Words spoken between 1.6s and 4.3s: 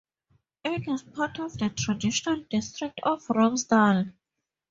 traditional district of Romsdal.